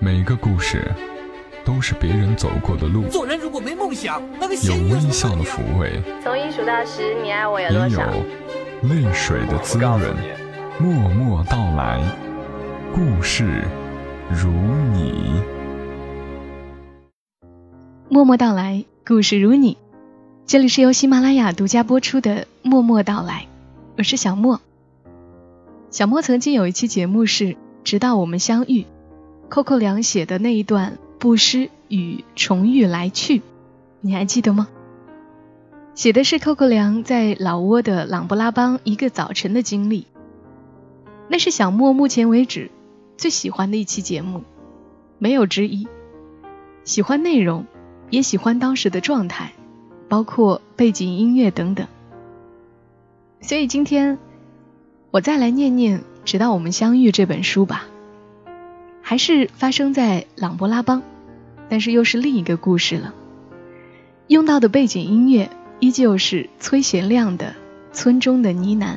[0.00, 0.88] 每个故事
[1.64, 8.12] 都是别人走过的路，做人如果没梦想，那个有微笑的抚慰，从一数到十，你爱我有也有多少？
[8.84, 10.00] 泪水的滋润。
[10.78, 12.00] 默默到来，
[12.94, 13.64] 故事
[14.30, 14.48] 如
[14.92, 15.42] 你。
[18.08, 19.76] 默默到来，故事如你。
[20.46, 23.42] 这里是由喜马拉雅独家播出的《默默到来》，
[23.98, 24.60] 我是小莫。
[25.90, 27.44] 小莫曾经有一期节目是
[27.82, 28.82] 《直到我们相遇》，
[29.48, 33.42] 寇寇良写的那一段布施与重遇来去，
[34.00, 34.68] 你还记得吗？
[35.94, 40.06] 写的是寇寇良在老挝的琅勃拉邦一个早晨的经历。
[41.28, 42.70] 那是小莫目前为止
[43.16, 44.42] 最喜欢的一期节目，
[45.18, 45.88] 没有之一。
[46.84, 47.66] 喜欢内容，
[48.10, 49.52] 也喜欢当时的状态，
[50.08, 51.86] 包括背景音乐等等。
[53.40, 54.18] 所以今天
[55.10, 57.86] 我再来念念《直到我们相遇》这本书吧，
[59.08, 61.02] 还是发生在琅勃拉邦，
[61.70, 63.14] 但是又是另一个故事了。
[64.26, 65.48] 用到的背景音乐
[65.80, 67.54] 依旧是崔贤亮的
[67.94, 68.96] 《村中的呢喃》。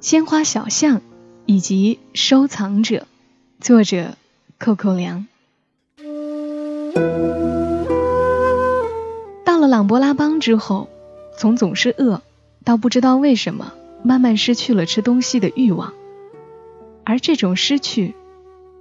[0.00, 1.02] 鲜花小巷
[1.44, 3.06] 以及收藏者，
[3.60, 4.14] 作者
[4.58, 5.26] 扣扣良。
[9.44, 10.88] 到了琅勃拉邦之后，
[11.36, 12.22] 从总是饿
[12.64, 15.92] 到不知道为什么慢慢失去了吃东西的欲望，
[17.08, 18.14] 而这种失去，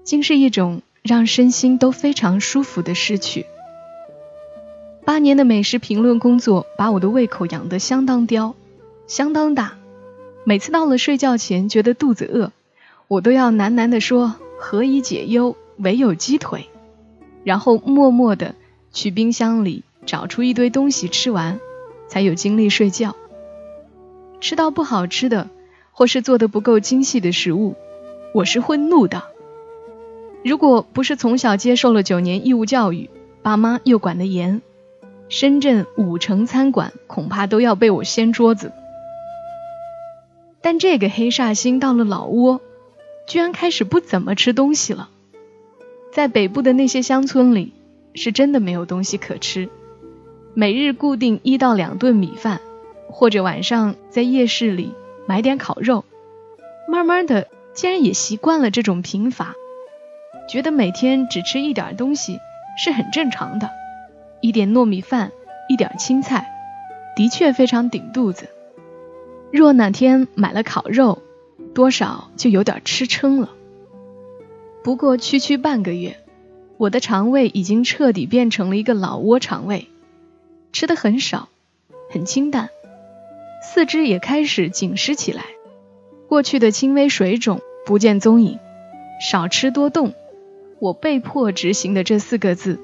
[0.03, 3.45] 竟是一种让身心都非常舒服的失去。
[5.05, 8.55] 八年的美食评论工作把我的胃口养得相当刁，
[9.05, 9.75] 相当大。
[10.43, 12.51] 每次到了睡觉前，觉得肚子饿，
[13.07, 16.67] 我都要喃喃地说“何以解忧，唯有鸡腿”，
[17.45, 18.55] 然后默默地
[18.91, 21.59] 去冰箱里找出一堆东西吃完，
[22.07, 23.15] 才有精力睡觉。
[24.41, 25.47] 吃到不好吃的，
[25.91, 27.75] 或是做的不够精细的食物，
[28.35, 29.23] 我是会怒的。
[30.43, 33.09] 如果不是从小接受了九年义务教育，
[33.41, 34.61] 爸妈又管得严，
[35.29, 38.73] 深圳五城餐馆恐怕都要被我掀桌子。
[40.59, 42.59] 但这个黑煞星到了老挝，
[43.25, 45.07] 居然开始不怎么吃东西了。
[46.11, 47.71] 在北部的那些乡村里，
[48.15, 49.69] 是真的没有东西可吃，
[50.53, 52.59] 每日固定一到两顿米饭，
[53.07, 54.91] 或者晚上在夜市里
[55.25, 56.03] 买点烤肉。
[56.87, 59.53] 慢慢的，竟然也习惯了这种贫乏，
[60.49, 62.39] 觉得每天只吃一点东西
[62.81, 63.69] 是很正常的，
[64.41, 65.31] 一点糯米饭，
[65.67, 66.47] 一点青菜，
[67.15, 68.47] 的确非常顶肚子。
[69.51, 71.21] 若哪天买了烤肉，
[71.73, 73.51] 多少就有点吃撑了。
[74.83, 76.17] 不过区区半个月，
[76.77, 79.89] 我的肠胃已经彻底变成了一个老挝肠胃，
[80.71, 81.49] 吃的很少，
[82.09, 82.69] 很清淡，
[83.61, 85.43] 四肢也开始紧实起来。
[86.27, 88.59] 过去的轻微水肿不见踪影，
[89.21, 90.13] 少吃多动，
[90.79, 92.79] 我被迫执行的这四个字，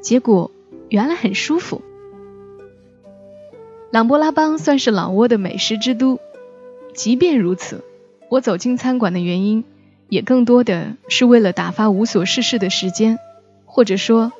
[0.00, 0.50] 结果
[0.88, 1.82] 原来很舒服。
[3.90, 6.18] 琅勃拉邦算是老挝的美食之都，
[6.94, 7.84] 即便如此，
[8.28, 9.64] 我走进餐馆的原因，
[10.08, 13.18] 也更多的是为了打发无所事事的时间，
[13.64, 14.32] 或者说，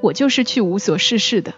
[0.00, 1.54] 我就是去无所事事的。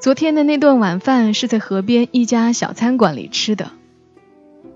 [0.00, 3.70] 昨天的那顿晚饭是在河边一家小餐馆里吃的。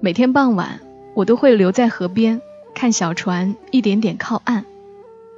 [0.05, 0.81] 每天傍晚，
[1.15, 2.43] 我都会留在河边，
[2.75, 4.67] 看小船一点点靠岸，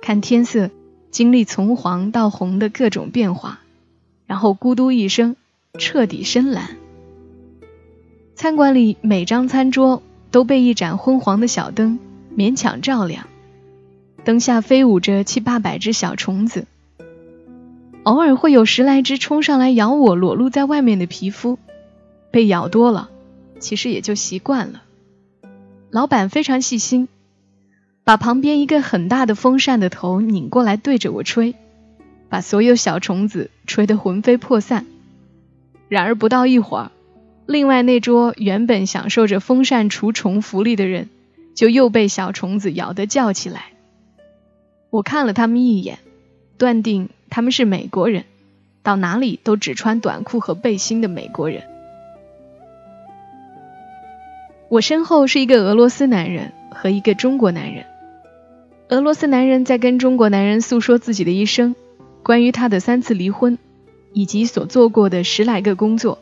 [0.03, 0.71] 看天色
[1.13, 3.61] 经历从黄到红的各种变化。
[4.27, 5.37] 然后咕嘟一声，
[5.79, 6.71] 彻底深蓝。
[8.35, 12.01] 餐馆里每张餐桌都被一盏昏黄的小灯
[12.37, 13.29] 勉强照亮，
[14.25, 16.67] 灯下飞舞着七八百只小虫子，
[18.03, 21.57] 偶尔会有十来只冲上来咬我裸露在外面的皮肤。
[22.33, 23.11] 被咬多了，
[23.59, 24.83] 其实也就习惯了。
[25.91, 27.09] 老板非常细心，
[28.05, 31.55] 把旁边一个很大的风扇的头拧过来对着我吹。
[32.29, 34.85] 把所有小虫子吹得魂飞魄散。
[35.89, 36.91] 然而不到一会儿，
[37.47, 41.09] 另外那桌原本享受着风扇除虫福利的人，
[41.55, 43.67] 就又被小虫子咬得叫起来。
[44.91, 46.01] 我看了他们一眼，
[46.59, 48.25] 断定他们是美国人，
[48.83, 51.63] 到哪里都只穿短裤和背心的美国人。
[54.69, 57.85] 我身后是一个俄罗斯男人和一个中国男人。
[58.89, 61.75] 俄罗斯男人在跟中国男人诉说自己的一生。
[62.23, 63.57] 关于他的三次离婚，
[64.13, 66.19] 以及所做过的十来个工作，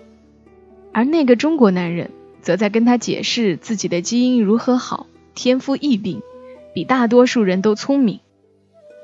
[0.92, 2.10] 而那个中国男人
[2.42, 6.20] 则在跟他解释自己的基因如何好，天赋异禀，
[6.74, 8.20] 比大多数人都聪明。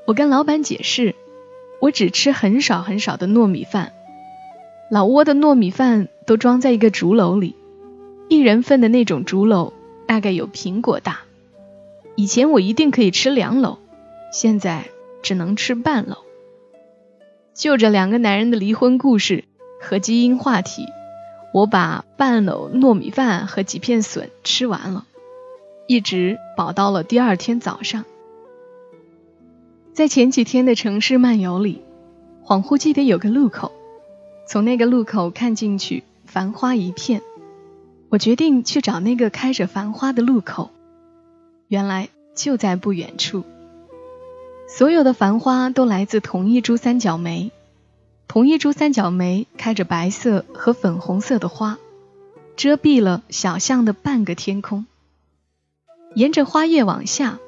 [0.07, 1.15] 我跟老板解释，
[1.81, 3.93] 我只吃很少很少的糯米饭，
[4.91, 7.55] 老挝的糯米饭都装在一个竹篓里，
[8.31, 9.73] 一人份的那种竹篓
[10.07, 11.23] 大概有苹果大。
[12.15, 13.79] 以前我一定可以吃两篓，
[14.33, 14.85] 现在
[15.21, 16.19] 只能吃半篓。
[17.55, 19.43] 就着两个男人的离婚故事
[19.81, 20.87] 和基因话题，
[21.53, 25.07] 我把半篓糯米饭和几片笋吃完了，
[25.89, 28.05] 一直饱到了第二天早上。
[29.93, 31.83] 在前几天的城市漫游里，
[32.45, 33.73] 恍惚记得有个路口，
[34.47, 37.23] 从那个路口看进去，繁花一片。
[38.11, 40.71] 我决定去找那个开着繁花的路口，
[41.69, 43.45] 原来就在不远处。
[44.67, 47.53] 所有的繁花都来自同一株三角梅，
[48.27, 51.79] 同一株三角梅开着白色和粉红色的花，
[52.57, 54.87] 遮蔽了小巷的半个天空。
[56.17, 57.39] 沿着花叶往下，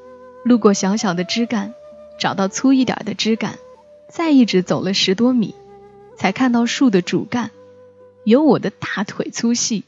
[0.44, 1.75] 路过小小的枝干，
[2.20, 3.59] 找到粗一点的枝干，
[4.09, 5.56] 再一直走了十多米，
[6.17, 7.50] 才看到树的主干，
[8.25, 9.82] 有我的大腿粗细。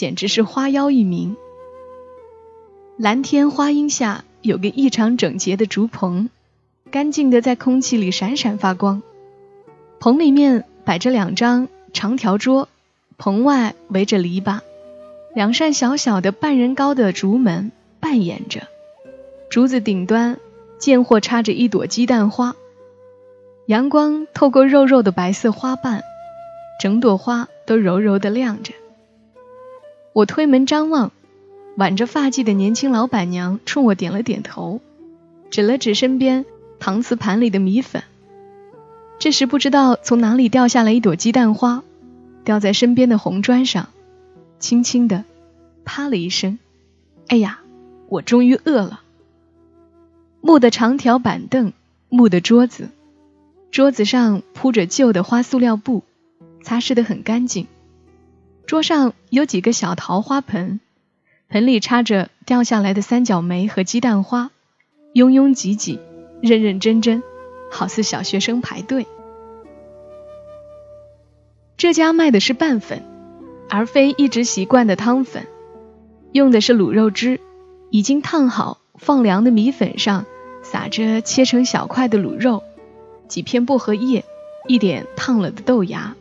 [0.00, 1.36] 简直是花妖一名。
[2.96, 6.30] 蓝天花荫下有个异常整洁的竹棚，
[6.90, 9.02] 干净的在空气里闪闪发光。
[9.98, 12.70] 棚里面摆着两张长条桌，
[13.18, 14.60] 棚外围着篱笆，
[15.34, 17.70] 两扇小小的半人高的竹门
[18.00, 18.68] 半掩着，
[19.50, 20.38] 竹子顶端
[20.78, 22.56] 见或插着一朵鸡蛋花，
[23.66, 26.02] 阳光透过肉肉的白色花瓣，
[26.80, 28.72] 整朵花都柔柔的亮着。
[30.12, 31.12] 我推门张望，
[31.76, 34.80] 挽着发髻的年轻老板娘冲我点了点头，
[35.50, 36.44] 指了指身边
[36.80, 38.02] 搪瓷盘里的米粉。
[39.18, 41.84] 这时不知道从哪里掉下来一朵鸡蛋花，
[42.44, 43.88] 掉在身边的红砖上，
[44.58, 45.24] 轻轻的
[45.84, 46.58] 啪了一声。
[47.28, 47.60] 哎呀，
[48.08, 49.02] 我终于饿了。
[50.40, 51.72] 木的长条板凳，
[52.08, 52.88] 木的桌子，
[53.70, 56.02] 桌子上铺着旧的花塑料布，
[56.64, 57.68] 擦拭的很干净。
[58.70, 60.78] 桌上有几个小桃花盆，
[61.48, 64.52] 盆里插着掉下来的三角梅和鸡蛋花，
[65.12, 65.98] 拥拥挤挤，
[66.40, 67.24] 认认真真，
[67.68, 69.08] 好似小学生排队。
[71.76, 73.02] 这家卖的是拌粉，
[73.68, 75.48] 而非一直习惯的汤粉，
[76.30, 77.40] 用的是卤肉汁，
[77.90, 80.26] 已经烫好放凉的米粉上
[80.62, 82.62] 撒着切成小块的卤肉，
[83.26, 84.24] 几片薄荷叶，
[84.68, 86.14] 一点烫了的豆芽。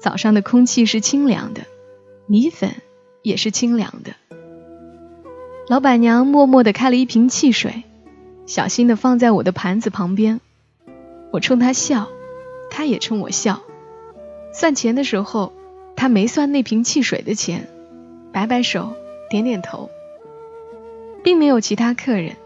[0.00, 1.62] 早上的空气是清凉的，
[2.26, 2.74] 米粉
[3.22, 4.14] 也是清凉的。
[5.68, 7.84] 老板娘默默地开了一瓶汽水，
[8.46, 10.40] 小心地放在我的盘子旁边。
[11.30, 12.08] 我冲她笑，
[12.70, 13.60] 她也冲我笑。
[14.52, 15.52] 算钱的时候，
[15.94, 17.68] 她没算那瓶汽水的钱，
[18.32, 18.94] 摆摆手，
[19.28, 19.90] 点点头。
[21.22, 22.36] 并没有其他客人。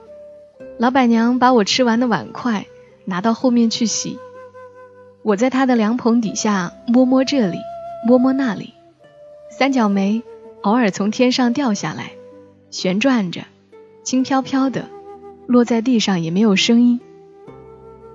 [0.78, 2.66] 老板娘把我吃完的碗筷
[3.04, 4.18] 拿到后面去洗。
[5.24, 7.58] 我在他的凉棚底下摸摸这里，
[8.06, 8.74] 摸摸那里，
[9.48, 10.22] 三角梅
[10.60, 12.10] 偶尔从天上掉下来，
[12.70, 13.40] 旋转着，
[14.02, 14.84] 轻飘飘的，
[15.46, 17.00] 落在地上也没有声音。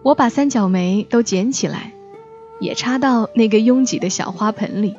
[0.03, 1.93] 我把三角梅都捡起来，
[2.59, 4.95] 也插到那个拥挤的小花盆里。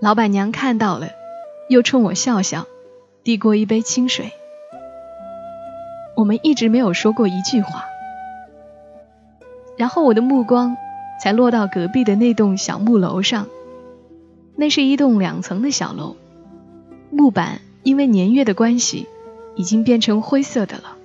[0.00, 1.08] 老板娘看到了，
[1.70, 2.66] 又冲我笑笑，
[3.22, 4.30] 递过一杯清水。
[6.18, 7.86] 我们一直没有说过一句话，
[9.78, 10.76] 然后我的目光。
[11.20, 13.48] 才落到隔壁的那栋小木楼上，
[14.56, 16.16] 那是一栋两层的小楼，
[17.10, 19.06] 木板因为年月的关系，
[19.56, 20.96] 已经变成灰色的了，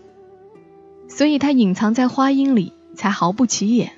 [1.07, 3.92] 所以它隐藏在花荫里，才毫不起眼。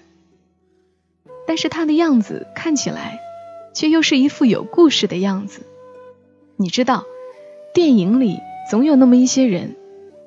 [1.47, 3.19] 但是它的样子看起来，
[3.73, 5.63] 却又是一副有故事的样子。
[6.55, 7.03] 你知道，
[7.73, 8.39] 电影里
[8.69, 9.75] 总有那么一些人，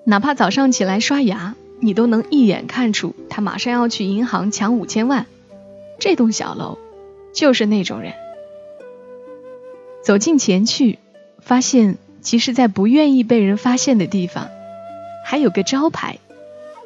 [0.05, 5.27] 哪怕早上起来刷牙，你都能一眼看出他马上要去银行抢五千万。
[5.99, 6.79] 这栋小楼
[7.33, 8.13] 就是那种人。
[10.03, 10.99] 走近前去，
[11.41, 14.49] 发现其实，在不愿意被人发现的地方，
[15.25, 16.19] 还有个招牌，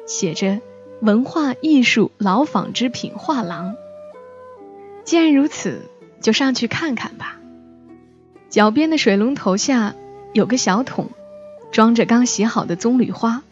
[0.05, 0.61] 写着
[1.01, 3.75] “文化艺术老纺织品画廊”。
[5.03, 5.81] 既然如此，
[6.21, 7.39] 就上去看看吧。
[8.49, 9.95] 脚边的水龙头下
[10.33, 11.09] 有个小桶，
[11.71, 13.43] 装着刚洗好的棕榈花。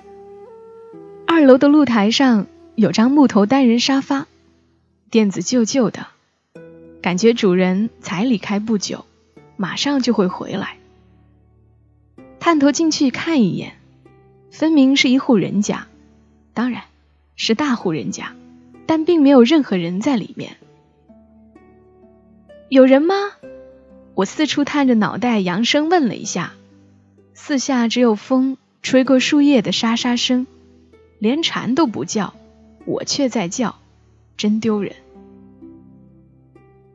[1.26, 4.28] 二楼的露台上有张木头单人沙发。
[5.10, 6.08] 垫子旧旧的，
[7.02, 9.06] 感觉主人才离开不久，
[9.56, 10.78] 马上就会回来。
[12.40, 13.78] 探头进去看一眼，
[14.52, 15.88] 分明是一户人家，
[16.54, 16.84] 当然
[17.38, 18.34] 是大户人家，
[18.86, 20.58] 但并没有任何人在里面。
[22.68, 23.16] 有人吗？
[24.14, 26.52] 我四处探着脑袋，扬声问了一下。
[27.34, 30.48] 四下只有风吹过树叶的沙沙声，
[31.18, 32.34] 连蝉都不叫，
[32.86, 33.80] 我却在叫。
[34.38, 34.94] 真丢人！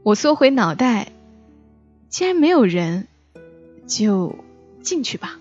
[0.05, 1.09] 我缩回脑袋，
[2.09, 3.09] 既然没有人，
[3.89, 4.37] 就
[4.81, 5.41] 进去吧。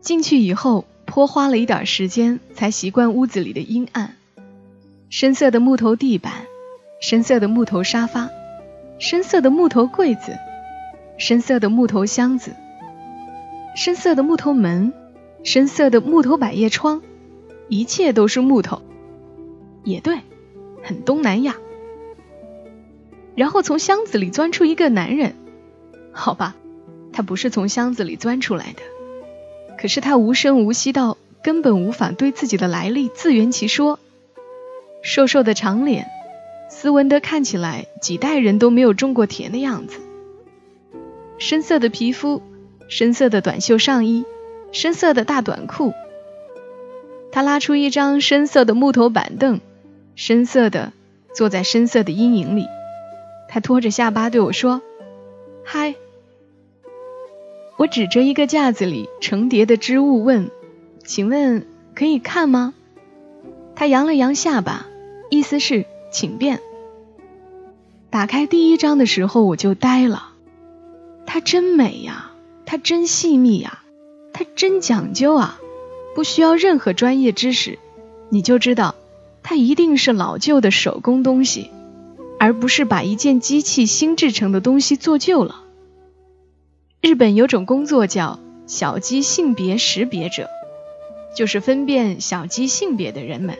[0.00, 4.16] 进去以后，颇花了一点时间才习惯屋子里的阴暗。
[5.10, 6.32] 深色的木头地板，
[7.02, 8.30] 深色的木头沙发，
[8.98, 10.38] 深色的木头柜子，
[11.18, 12.56] 深色的木头箱子，
[13.76, 14.94] 深色的木头门，
[15.44, 17.02] 深色的木头百叶窗，
[17.68, 18.80] 一切都是木头。
[19.84, 20.20] 也对，
[20.82, 21.56] 很东南亚。
[23.34, 25.34] 然后从箱子里钻出一个男人，
[26.12, 26.56] 好吧，
[27.12, 28.82] 他不是从箱子里钻出来的。
[29.78, 33.98] 可是他无声无息到根本无法对自己的来历自圆其说。
[35.02, 36.06] 瘦瘦的长脸，
[36.68, 40.00] 斯文的看起来几代人都没有种过田的样子。
[41.38, 42.42] 深色的皮肤，
[42.88, 44.26] 深色的短袖上衣，
[44.72, 45.94] 深色的大短裤。
[47.32, 49.60] 他拉出一张深色的木头板凳，
[50.22, 50.92] 深色的
[51.34, 52.66] 坐在深色的阴影里。
[53.48, 54.82] 他托着下巴对我说
[55.64, 55.94] ：“嗨。”
[57.78, 60.50] 我指着一个架子里成叠的织物问
[61.06, 62.74] ：“请问可以看吗？”
[63.74, 64.84] 他扬了扬下巴，
[65.30, 66.60] 意思是请便。
[68.10, 70.32] 打开第一张的时候，我就呆了。
[71.24, 72.32] 它真美呀，
[72.66, 73.82] 它真细密呀，
[74.34, 75.58] 它真讲究啊！
[76.14, 77.78] 不需要任何专业知识，
[78.28, 78.94] 你就知道
[79.42, 81.70] 它一定是老旧的手工东西，
[82.38, 85.62] 而不是把一件机器新制成的东西做旧了。
[87.00, 90.48] 日本有种工作叫小鸡性别识别者，
[91.34, 93.58] 就是分辨小鸡性别的人们。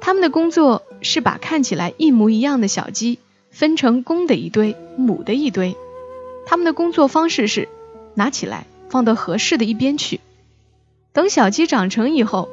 [0.00, 3.18] 他们的工作是把看起来一模一样的小鸡
[3.50, 5.76] 分成公的一堆、母的一堆。
[6.46, 7.68] 他们的工作方式是
[8.14, 10.20] 拿起来放到合适的一边去。
[11.12, 12.48] 等小鸡长成以后，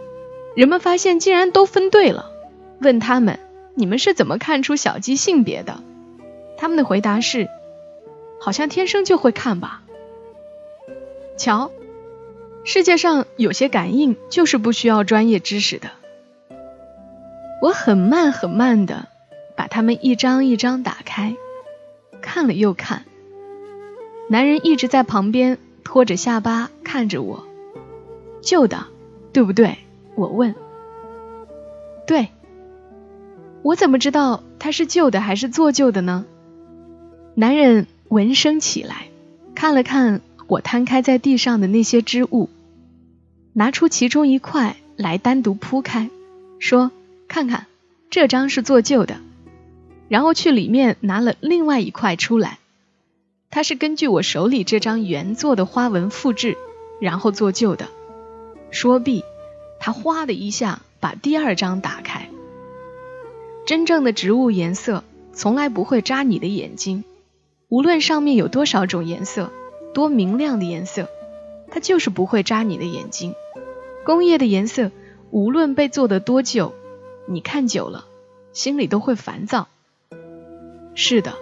[0.56, 2.32] 人们发现竟然都分对了。
[2.80, 3.40] 问他们
[3.76, 5.80] ：“你们是怎么看出小鸡性别的？”
[6.58, 7.48] 他们的回答是。
[8.42, 9.84] 好像天生就会看吧。
[11.38, 11.72] 瞧，
[12.66, 15.92] 世界上有些感应就是不需要专业知识的。
[17.62, 19.08] 我很慢很慢的
[19.56, 21.38] 把它们一张一张打开，
[22.22, 23.06] 看了又看。
[24.28, 27.48] 男人一直在旁边托着下巴看着我。
[28.42, 28.88] 旧的，
[29.32, 29.78] 对不对？
[30.16, 30.56] 我问。
[32.08, 32.30] 对。
[33.62, 36.26] 我怎么知道它是旧的还是做旧的呢？
[37.36, 37.88] 男人。
[38.10, 39.08] 闻声起来，
[39.56, 42.48] 看了看我摊开在地上的那些织物，
[43.54, 46.12] 拿出其中一块来单独铺开，
[46.60, 46.92] 说
[47.28, 47.66] ：“看看，
[48.12, 49.16] 这张是做旧的。”
[50.10, 52.60] 然后去里面拿了另外一块出来，
[53.50, 56.56] 它是根据我手里这张原作的花纹复制，
[57.02, 57.88] 然后做旧的。
[58.70, 59.24] 说毕，
[59.86, 62.30] 他哗的一下把第二张打开。
[63.66, 67.04] 真正的植物颜色从来不会扎你的眼睛。
[67.68, 69.52] 无论上面有多少种颜色，
[69.94, 71.10] 多明亮的颜色，
[71.70, 73.36] 它就是不会扎你的眼睛。
[74.06, 74.90] 工业的颜色，
[75.32, 76.74] 无论被做得多旧，
[77.28, 78.06] 你看久了，
[78.54, 79.68] 心里都会烦躁。
[80.96, 81.34] 是的，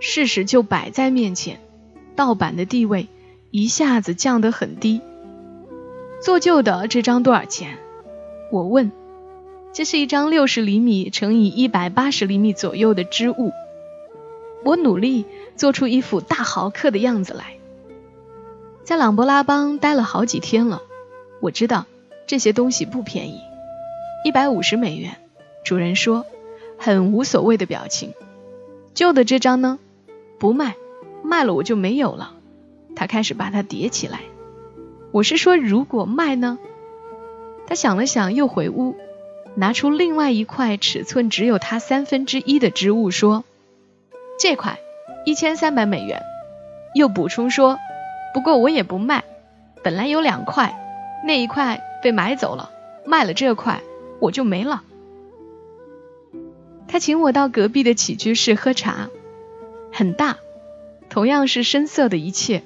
[0.00, 1.60] 事实就摆在面前，
[2.16, 3.08] 盗版的地位
[3.50, 5.02] 一下子降得很低。
[6.22, 7.78] 做旧的这张多少钱？
[8.52, 8.92] 我问。
[9.72, 13.50] 这是一张六十厘米乘以一百八十厘米左右的织物。
[14.62, 15.24] 我努力
[15.56, 17.56] 做出一副大豪客的样子来。
[18.84, 20.82] 在朗勃拉邦待了好几天了，
[21.40, 21.86] 我知道
[22.26, 23.40] 这些东西不便宜，
[24.26, 25.16] 一百五十美元。
[25.64, 26.26] 主人说，
[26.76, 28.12] 很无所谓的表情。
[28.92, 29.78] 旧的这张呢？
[30.38, 30.76] 不卖，
[31.22, 32.34] 卖了我就没有了。
[32.94, 34.20] 他开始把它叠起来。
[35.10, 36.58] 我是说，如果卖呢？
[37.72, 38.96] 他想了想，又回屋，
[39.54, 43.44] 拿出另外一块尺寸只有他三分之一的织物，说。
[44.38, 44.78] 这块
[45.24, 46.20] 一千三百美元，
[46.94, 47.78] 又补充说，
[48.34, 49.24] 不过我也不卖，
[49.82, 50.78] 本来有两块，
[51.26, 52.68] 那一块被买走了，
[53.06, 53.80] 卖了这块
[54.20, 54.82] 我就没了。
[56.88, 59.08] 他请我到隔壁的起居室喝茶，
[59.90, 60.36] 很大，
[61.08, 62.62] 同样是深色的一切，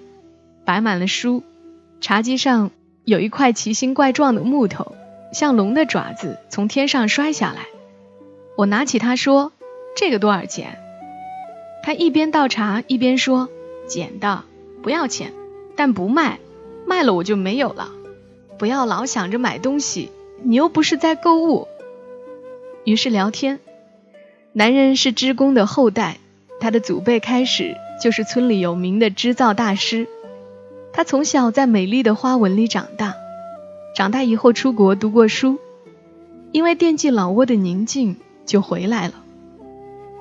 [0.65, 1.45] 摆满了书，
[2.01, 2.73] 茶几上
[3.07, 4.97] 有一块奇形怪状的木头，
[5.33, 7.67] 像龙的爪子从天上摔下来。
[8.57, 9.53] 我拿起它说
[9.97, 10.81] ：“这个多少钱？”
[11.85, 13.49] 他一边倒茶一边说
[13.87, 14.43] ：“捡的，
[14.83, 15.33] 不要钱，
[15.77, 16.41] 但不卖，
[16.85, 17.91] 卖了我就没有了。
[18.59, 20.11] 不要老想着买东西，
[20.43, 21.69] 你又不是在购物。”
[22.83, 23.61] 于是聊天。
[24.53, 26.17] 男人是织工的后代，
[26.59, 30.09] 他的祖辈开始就是村里有名的织造大师。
[30.97, 33.17] 他从小在美丽的花纹里长大，
[33.95, 35.59] 长大以后出国读过书，
[36.53, 39.23] 因为惦记老挝的宁静，就回来了。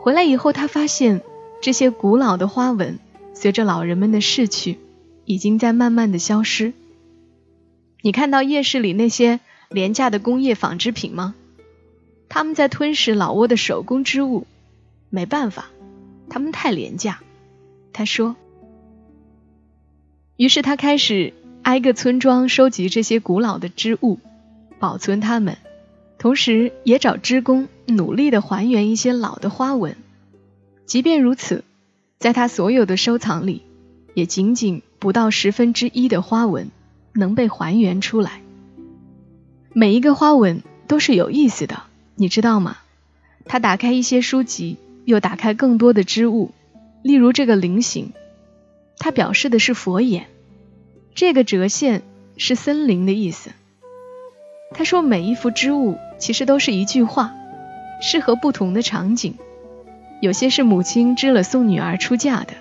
[0.02, 1.22] 回来以后，他发现。
[1.62, 3.00] 这些古老的花纹，
[3.34, 4.78] 随着老人们的逝去，
[5.24, 6.74] 已经在慢慢的消失。
[8.02, 9.40] 你看到夜市里那些
[9.70, 11.34] 廉价的工业纺织品吗？
[12.28, 14.46] 他们在吞噬老挝的手工织物，
[15.10, 15.68] 没办法，
[16.30, 17.22] 他们太廉价。
[17.94, 18.36] 他说。
[20.38, 24.20] 于是他开始挨个村庄收集这些古老的织物，
[24.80, 25.58] 保存它们，
[26.18, 29.96] 同时也找织工努力的还原一些老的花纹。
[30.86, 31.64] 即便如此，
[32.20, 33.62] 在他所有的收藏里，
[34.14, 36.70] 也仅仅不到十分之一的花纹
[37.14, 38.42] 能被还原出来。
[39.74, 41.84] 每一个花纹都是有意思的。
[42.16, 42.78] 你知道吗？
[43.46, 46.52] 他打开一些书籍，又打开更多的织物，
[47.02, 48.14] 例如这个菱形，
[48.98, 50.24] 它表示的是佛眼；
[51.14, 52.02] 这个折线
[52.38, 53.52] 是森林的意思。
[54.74, 57.34] 他说，每一幅织物其实都是一句话，
[58.02, 59.36] 适合不同的场景。
[60.22, 62.54] 有些是母亲织了送女儿出嫁的，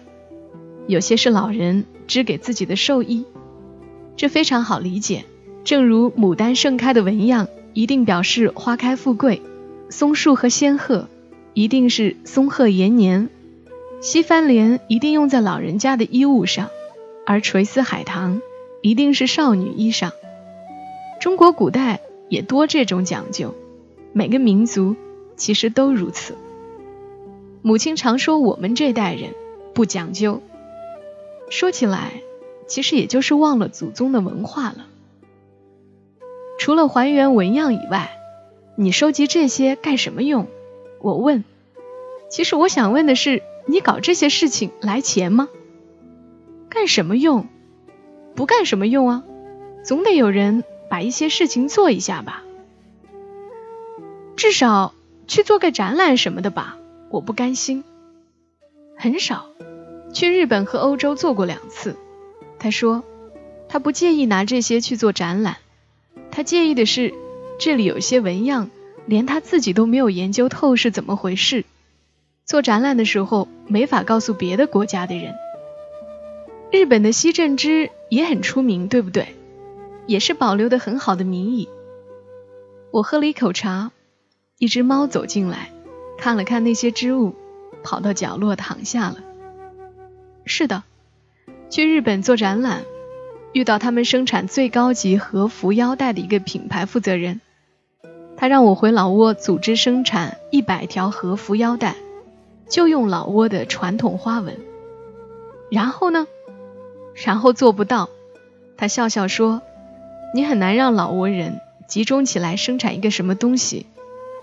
[0.87, 3.25] 有些是老人织给自己的寿衣。
[4.17, 5.25] 这非常好理解，
[5.65, 7.49] 正如牡丹盛开的纹样。
[7.73, 9.43] 一定表示花开富贵，
[9.91, 11.09] 松树和仙鹤
[11.55, 13.31] 一定是松鹤延年，
[14.05, 16.69] 西番莲一定用在老人家的衣物上，
[17.25, 18.43] 而垂丝海棠
[18.83, 20.13] 一定是少女衣裳。
[21.23, 23.55] 中国古代也多这种讲究，
[24.13, 24.95] 每个民族
[25.37, 26.37] 其实都如此。
[27.63, 29.31] 母亲常说我们这代人
[29.73, 30.43] 不讲究，
[31.49, 32.13] 说起来
[32.67, 34.85] 其实也就是忘了祖宗的文化了。
[36.59, 38.11] 除了还原纹样以外，
[38.77, 40.47] 你收集这些干什么用？
[41.01, 41.43] 我问。
[42.29, 45.49] 其实我想问的是，你搞这些事情来钱吗？
[46.69, 47.47] 干什么用？
[48.35, 49.25] 不干什么用啊？
[49.85, 52.43] 总得有人把一些事情做一下吧。
[54.37, 54.95] 至少
[55.27, 56.77] 去做个展览什么的吧。
[57.11, 57.85] 我不甘心。
[58.97, 59.47] 很少。
[60.13, 61.97] 去日本和欧洲做过两次。
[62.59, 63.03] 他说，
[63.69, 65.57] 他不介意拿这些去做展览。
[66.31, 67.15] 他介意的是，
[67.59, 68.71] 这里有些纹样，
[69.07, 71.65] 连他自己都没有研究透是怎么回事。
[72.45, 75.35] 做展览的时候，没法告诉别的国家的人。
[76.71, 79.35] 日本的西镇织也很出名，对不对？
[80.07, 81.69] 也是保留的很好的名义。
[82.91, 83.93] 我喝了一口茶，
[84.59, 85.71] 一只猫走进来，
[86.19, 87.35] 看了看那些织物，
[87.83, 89.17] 跑到角落躺下了。
[90.45, 90.83] 是的，
[91.71, 92.83] 去日本做展览。
[93.55, 97.41] 遇到他们生产最高级和服腰带的一个品牌负责人，
[98.37, 101.95] 他让我回老挝组织生产一百条和服腰带，
[102.69, 104.59] 就用老挝的传统花纹。
[105.71, 106.27] 然后呢？
[107.15, 108.09] 然后做不到。
[108.77, 109.63] 他笑笑说
[110.35, 113.87] ：“你很难让老挝人集中起来生产一个什么东西，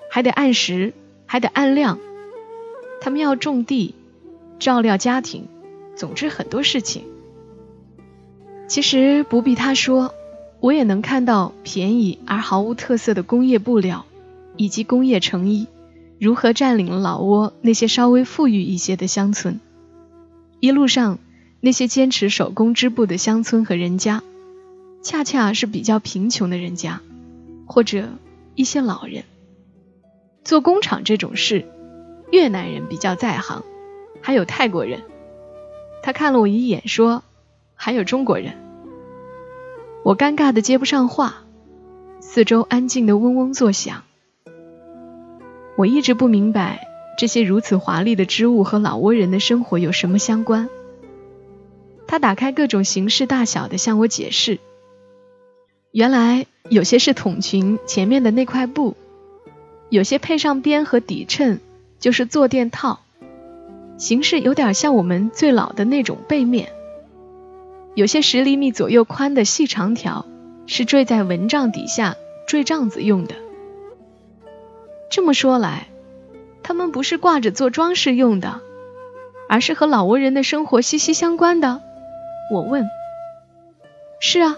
[0.10, 0.94] 还得按时，
[1.26, 2.00] 还得按量。
[3.02, 3.96] 他们要种地，
[4.60, 5.48] 照料家庭，
[5.96, 7.04] 总之很多事情。”
[8.68, 10.14] 其实不必他说，
[10.62, 14.06] 我也能看到便宜而毫无特色的工业布料
[14.56, 15.68] 以及工业成衣
[16.22, 19.60] 如何占领了老挝那些稍微富裕一些的乡村。
[20.60, 21.18] 一路上，
[21.62, 24.22] 那些坚持手工织布的乡村和人家，
[25.02, 27.02] 恰恰是比较贫穷的人家，
[27.66, 28.08] 或者
[28.54, 29.24] 一些老人。
[30.44, 31.66] 做工厂这种事，
[32.32, 33.64] 越南人比较在行，
[34.22, 35.02] 还有泰国人。
[36.04, 37.24] 他看了我一眼，说。
[37.74, 38.54] 还有中国人，
[40.04, 41.38] 我尴尬的接不上话，
[42.20, 44.04] 四周安静的嗡嗡作响。
[45.78, 50.70] 我一直不明白这些如此华丽的织物和老挝人的生活有什么相关。
[52.08, 54.60] 他打开各种形式大小的向我解释，
[55.92, 58.96] 原来有些是筒裙前面的那块布，
[59.90, 61.62] 有些配上边和底衬
[62.00, 63.00] 就是坐垫套，
[63.98, 66.70] 形式有点像我们最老的那种背面。
[67.96, 70.26] 有些十厘米左右宽的细长条，
[70.68, 72.16] 是坠在蚊帐底下
[72.48, 73.36] 坠帐子用的。
[75.12, 75.90] 这么说来，
[76.64, 78.62] 他们不是挂着做装饰用的，
[79.50, 81.82] 而是和老挝人的生活息息相关的。
[82.50, 82.90] 我问
[84.22, 84.58] ：“是啊，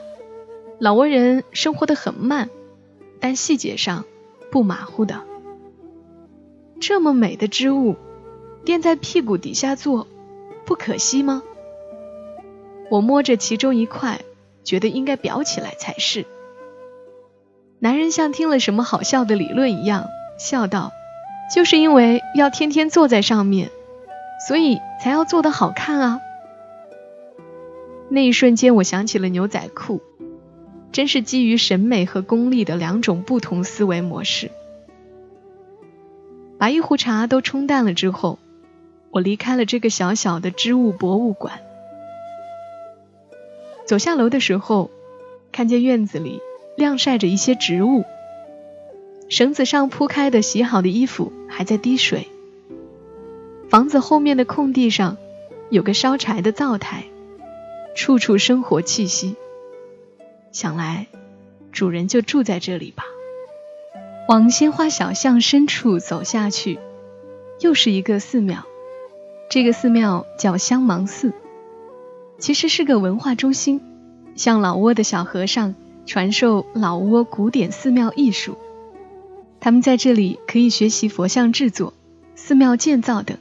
[0.78, 2.52] 老挝人生活的很慢，
[3.20, 4.06] 但细节上
[4.52, 5.22] 不马虎的。
[6.80, 7.96] 这么美的织物，
[8.64, 10.08] 垫在屁股底下做，
[10.66, 11.42] 不可惜吗？”
[12.92, 14.22] 我摸着其中一块，
[14.64, 16.28] 觉得应该裱起来才是。
[17.80, 20.06] 男人像听了什么好笑的理论一样，
[20.38, 20.92] 笑道
[21.54, 23.70] ：“就是因为要天天坐在上面，
[24.48, 26.22] 所以才要做的好看啊。”
[28.10, 30.02] 那一瞬间，我想起了牛仔裤，
[30.92, 34.52] 真是基于审美和功利的两种不同思维模式。
[36.60, 38.38] 把一壶茶都冲淡了之后，
[39.10, 41.60] 我离开了这个小小的织物博物馆。
[43.86, 44.92] 走下楼的时候，
[45.52, 46.40] 看见院子里
[46.78, 48.06] 晾晒着一些植物，
[49.34, 52.28] 绳子上铺开的洗好的衣服还在滴水。
[53.68, 55.18] 房子后面的空地上
[55.72, 57.06] 有个烧柴的灶台，
[57.96, 59.36] 处处生活气息。
[60.52, 61.08] 想来
[61.72, 63.06] 主人就住在这里吧。
[64.30, 66.78] 往鲜花小巷深处走下去，
[67.60, 68.64] 又是一个寺庙。
[69.50, 71.34] 这个寺庙叫香芒寺，
[72.38, 73.82] 其实是个文化中心。
[74.36, 75.74] 向老挝的小和尚
[76.06, 78.60] 传授老挝古典寺庙艺术，
[79.64, 81.94] 他们在这里可以学习佛像制作、
[82.36, 83.38] 寺庙建造等，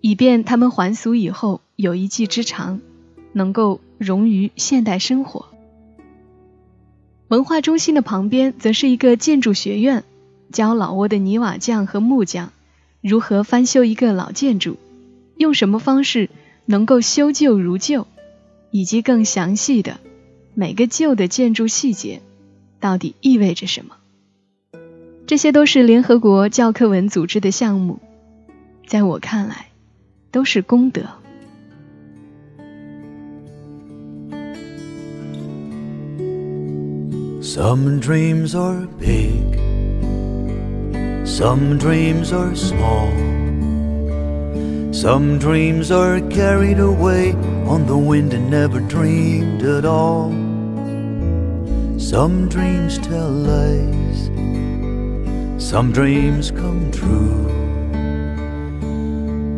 [0.00, 2.80] 以便他们还俗以后有一技之长，
[3.32, 5.46] 能够融于现代生活。
[7.26, 10.04] 文化中心的旁边则是一个建筑学院，
[10.52, 12.52] 教老挝的泥瓦匠和木匠
[13.00, 14.76] 如何翻修一个老建筑，
[15.36, 16.30] 用什么方式
[16.66, 18.06] 能够修旧如旧。
[18.70, 19.98] 以及更详细的
[20.54, 22.22] 每个旧的建筑细节
[22.78, 23.96] 到底意味着什么？
[25.32, 27.98] 这些都是联合国教科文组织的项目，
[28.86, 29.68] 在我看来
[30.30, 31.00] 都是功德。
[37.40, 39.56] Some dreams are big,
[41.24, 43.08] some dreams are small.
[44.92, 47.32] Some dreams are carried away
[47.66, 50.30] on the wind and never dreamed at all.
[51.96, 54.01] Some dreams tell lies,
[55.62, 57.46] some dreams come true.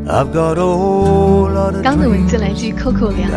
[0.06, 3.30] I've got a whole lot of 刚的文字来自于寇寇良，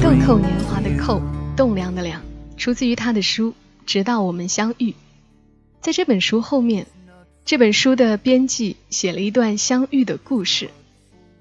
[0.00, 1.20] 豆蔻年华的蔻，
[1.54, 2.22] 栋梁的梁，
[2.56, 3.50] 出自于他的书
[3.84, 4.90] 《直到我们相遇》。
[5.82, 6.86] 在这本书后面，
[7.44, 10.70] 这本书的编辑写了一段相遇的故事。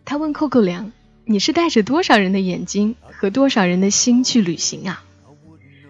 [0.04, 0.92] 他问扣扣梁
[1.24, 5.02] ：“你是带着多少人的眼睛和多少人的心去旅行啊？”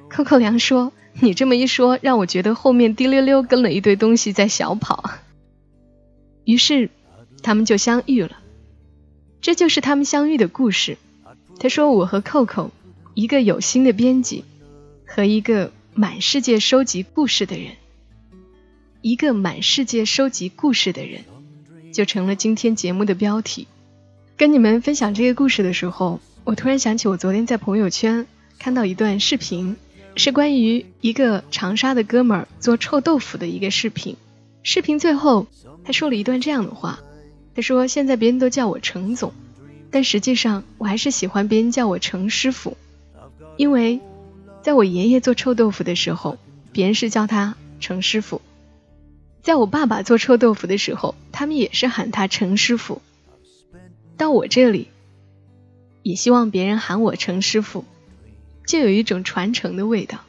[0.08, 5.12] 扣扣梁说：“你这么一说，让我觉得后面滴溜溜跟了一堆东西在小跑。”
[6.46, 6.90] 于是
[7.42, 8.40] 他们就相遇了。
[9.42, 10.98] 这就是他们相遇的故事。
[11.60, 12.72] 他说：“我和扣扣，
[13.14, 14.44] 一个有心的编辑，
[15.06, 17.74] 和一个满世界收集故事的人，
[19.02, 21.24] 一个满世界收集故事的人，
[21.94, 23.68] 就成了今天节目的标题。”
[24.36, 28.26] 跟你们分享这个故事的时候，我突然想起我昨天在朋友圈
[28.58, 29.76] 看到一段视频，
[30.16, 34.16] 是关于一个长沙的哥们儿做臭豆腐的一个视频。
[34.62, 35.48] 视频最后
[35.84, 37.00] 他说了一段这样的话，
[37.56, 39.34] 他说：“现在别人都叫我程总，
[39.92, 42.78] 但实际上我还是喜欢别人叫我程师傅，
[43.58, 44.00] 因为
[44.62, 46.38] 在我爷爷做臭豆腐的时候，
[46.72, 48.40] 别人是叫他程师傅；
[49.42, 53.02] 在我爸爸做臭豆腐的时候，他们也是喊他程师傅。”
[54.16, 54.88] 到我这里，
[56.04, 57.84] 也希望别人喊我程师傅，
[58.66, 60.20] 就有一种传承的味道。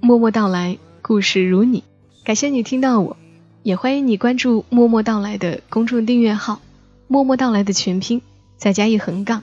[0.00, 1.84] 默默到来，故事如你，
[2.24, 3.16] 感谢你听到我，
[3.62, 6.60] 也欢迎你关注默默到来的公众订阅号，
[7.06, 8.22] 默默到来的全拼
[8.56, 9.42] 再加一横杠。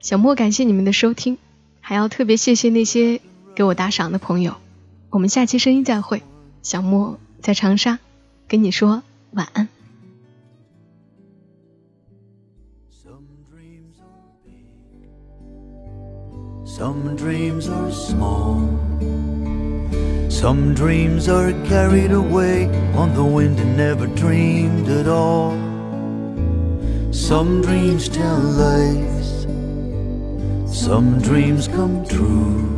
[0.00, 1.38] 小莫感谢你们的收听，
[1.80, 3.20] 还要特别谢谢那些
[3.54, 4.54] 给我打赏的朋友。
[5.10, 6.22] 我们下期声音再会，
[6.62, 7.98] 小莫在长沙
[8.48, 9.68] 跟你说晚安。
[16.76, 18.60] Some dreams are small.
[20.28, 25.52] Some dreams are carried away on the wind and never dreamed at all.
[27.12, 29.46] Some dreams tell lies.
[30.70, 32.68] Some dreams come true.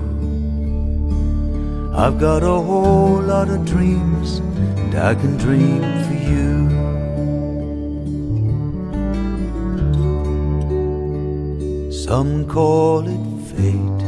[1.92, 4.38] I've got a whole lot of dreams,
[4.78, 6.70] and I can dream for you.
[11.90, 13.27] Some call it
[13.58, 14.02] fate.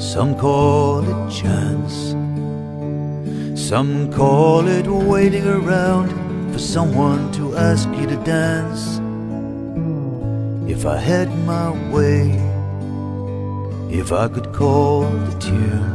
[0.00, 1.96] Some call it chance.
[3.68, 6.08] Some call it waiting around
[6.52, 9.00] for someone to ask you to dance.
[10.70, 12.22] If I had my way,
[14.00, 15.90] if I could call the tune,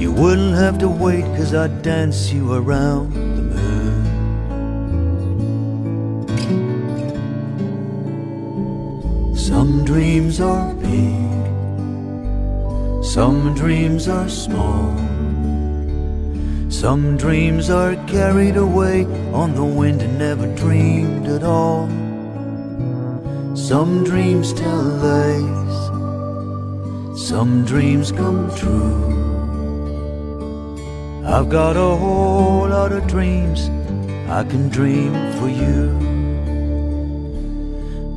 [0.00, 3.23] you wouldn't have to wait, cause I'd dance you around
[9.46, 11.44] Some dreams are big,
[13.04, 14.96] some dreams are small.
[16.70, 19.04] Some dreams are carried away
[19.34, 21.88] on the wind and never dreamed at all.
[23.54, 25.76] Some dreams tell lies,
[27.28, 29.12] some dreams come true.
[31.26, 33.68] I've got a whole lot of dreams
[34.26, 36.03] I can dream for you.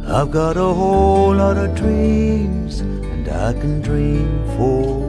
[0.10, 5.07] I've got a whole lot of dreams and I can dream for